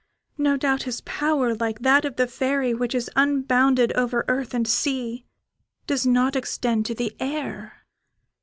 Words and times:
No 0.39 0.57
doubt 0.57 0.81
his 0.81 1.01
power, 1.01 1.53
like 1.53 1.81
that 1.81 2.05
of 2.05 2.15
the 2.15 2.25
Fairy, 2.25 2.73
which 2.73 2.95
is 2.95 3.11
unbounded 3.15 3.91
over 3.93 4.25
earth 4.27 4.51
and 4.55 4.67
sea, 4.67 5.27
does 5.85 6.07
not 6.07 6.35
extend 6.35 6.87
to 6.87 6.95
the 6.95 7.15
air." 7.19 7.85